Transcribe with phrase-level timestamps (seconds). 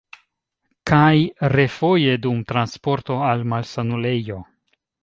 [0.91, 1.11] Kaj
[1.55, 4.43] refoje dum transporto al malsanulejo.